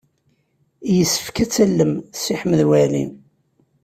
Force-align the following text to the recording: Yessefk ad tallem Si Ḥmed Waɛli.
Yessefk 0.95 1.37
ad 1.43 1.49
tallem 1.55 1.93
Si 2.21 2.33
Ḥmed 2.39 2.61
Waɛli. 2.69 3.05